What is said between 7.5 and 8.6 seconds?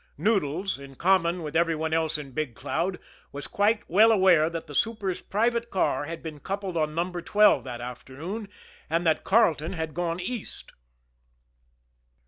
that afternoon,